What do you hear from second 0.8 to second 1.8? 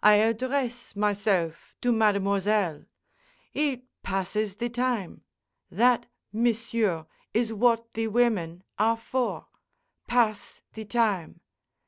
myself